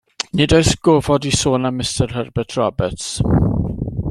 [0.39, 3.13] Nid oes gofod i sôn am Mistar Herbert Roberts.